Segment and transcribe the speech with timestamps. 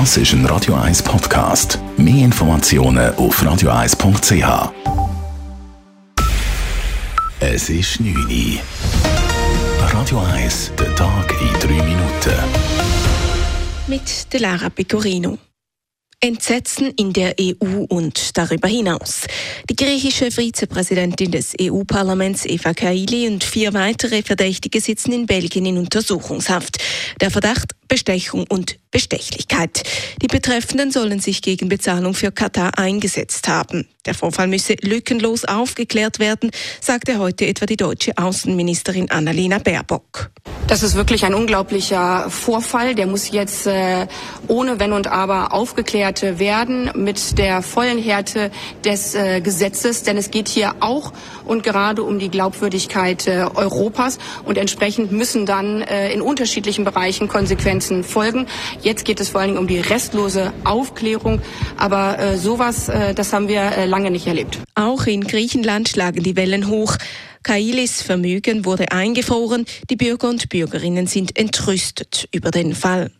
[0.00, 1.78] Das ist ein Radio 1 Podcast.
[1.96, 4.72] Mehr Informationen auf radio1.ch.
[7.38, 8.58] Es ist 9 Uhr.
[9.92, 12.34] Radio 1, der Tag in 3 Minuten.
[13.86, 15.38] Mit der Lara Pecorino.
[16.18, 19.26] Entsetzen in der EU und darüber hinaus.
[19.70, 25.78] Die griechische Vizepräsidentin des EU-Parlaments Eva Kaili und vier weitere Verdächtige sitzen in Belgien in
[25.78, 26.78] Untersuchungshaft.
[27.20, 29.84] Der Verdacht Bestechung und Bestechlichkeit.
[30.20, 33.86] Die Betreffenden sollen sich gegen Bezahlung für Katar eingesetzt haben.
[34.04, 36.50] Der Vorfall müsse lückenlos aufgeklärt werden,
[36.80, 40.30] sagte heute etwa die deutsche Außenministerin Annalena Baerbock.
[40.66, 42.94] Das ist wirklich ein unglaublicher Vorfall.
[42.94, 44.06] Der muss jetzt äh,
[44.48, 48.50] ohne Wenn und Aber aufgeklärt werden mit der vollen Härte
[48.84, 50.02] des äh, Gesetzes.
[50.02, 51.12] Denn es geht hier auch
[51.44, 54.18] und gerade um die Glaubwürdigkeit äh, Europas.
[54.44, 58.46] Und entsprechend müssen dann in unterschiedlichen Bereichen Konsequenzen folgen.
[58.80, 61.42] Jetzt geht es vor allen Dingen um die restlose Aufklärung.
[61.76, 64.58] Aber äh, sowas, äh, das haben wir äh, lange nicht erlebt.
[64.74, 66.96] Auch in Griechenland schlagen die Wellen hoch.
[67.42, 69.66] Kailis Vermögen wurde eingefroren.
[69.90, 73.10] Die Bürger und Bürgerinnen sind entrüstet über den Fall.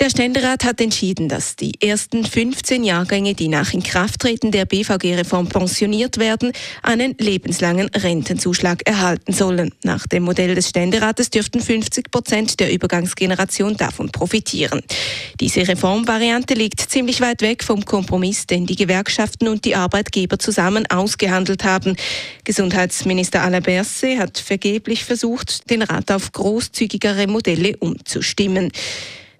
[0.00, 6.18] Der Ständerat hat entschieden, dass die ersten 15 Jahrgänge, die nach Inkrafttreten der BVG-Reform pensioniert
[6.18, 9.72] werden, einen lebenslangen Rentenzuschlag erhalten sollen.
[9.84, 14.82] Nach dem Modell des Ständerates dürften 50 Prozent der Übergangsgeneration davon profitieren.
[15.38, 20.84] Diese Reformvariante liegt ziemlich weit weg vom Kompromiss, den die Gewerkschaften und die Arbeitgeber zusammen
[20.90, 21.94] ausgehandelt haben.
[22.42, 28.72] Gesundheitsminister Alain Berset hat vergeblich versucht, den Rat auf großzügigere Modelle umzustimmen.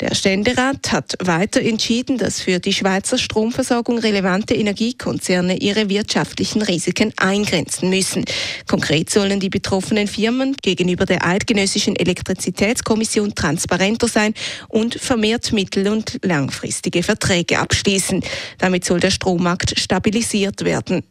[0.00, 7.14] Der Ständerat hat weiter entschieden, dass für die Schweizer Stromversorgung relevante Energiekonzerne ihre wirtschaftlichen Risiken
[7.16, 8.26] eingrenzen müssen.
[8.66, 14.34] Konkret sollen die betroffenen Firmen gegenüber der Eidgenössischen Elektrizitätskommission transparenter sein
[14.68, 18.22] und vermehrt mittel- und langfristige Verträge abschließen.
[18.58, 21.04] Damit soll der Strommarkt stabilisiert werden.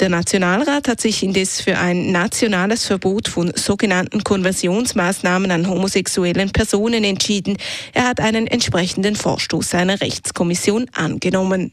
[0.00, 7.02] Der Nationalrat hat sich indes für ein nationales Verbot von sogenannten Konversionsmaßnahmen an homosexuellen Personen
[7.02, 7.56] entschieden.
[7.94, 11.72] Er hat einen entsprechenden Vorstoß seiner Rechtskommission angenommen.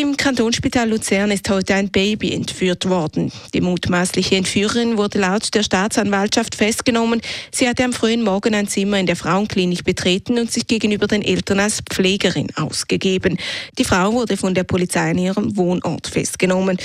[0.00, 3.30] Im Kantonsspital Luzern ist heute ein Baby entführt worden.
[3.52, 7.20] Die mutmaßliche Entführerin wurde laut der Staatsanwaltschaft festgenommen.
[7.52, 11.20] Sie hatte am frühen Morgen ein Zimmer in der Frauenklinik betreten und sich gegenüber den
[11.20, 13.36] Eltern als Pflegerin ausgegeben.
[13.76, 16.78] Die Frau wurde von der Polizei in ihrem Wohnort festgenommen.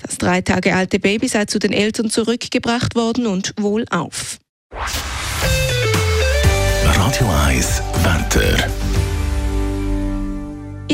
[0.00, 4.38] Das drei Tage alte Baby sei zu den Eltern zurückgebracht worden und wohlauf.
[6.96, 8.56] Radio 1, Wetter.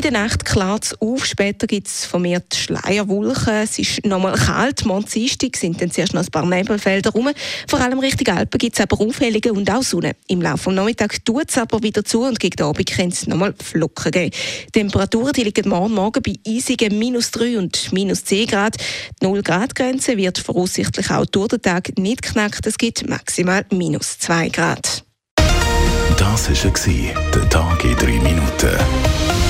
[0.00, 3.52] In der Nacht klart es auf, später gibt es vermehrt Schleierwolken.
[3.52, 7.28] Es ist nochmal kalt, Dienstag sind dann zuerst noch ein paar Nebelfelder rum.
[7.68, 10.12] Vor allem Richtung Alpen gibt es aber Aufhellungen und auch Sonne.
[10.26, 13.52] Im Laufe des Nachmittags tut es aber wieder zu und gegen Abend kann es nochmal
[13.62, 14.34] Flocken geben.
[14.68, 18.76] Die Temperaturen die liegen morgen Morgen bei eisigen minus 3 und minus 10 Grad.
[19.20, 22.66] Die 0 Grad Grenze wird voraussichtlich auch durch den Tag nicht knackt.
[22.66, 25.04] Es gibt maximal minus 2 Grad.
[26.16, 29.49] Das war der Tag in 3 Minuten.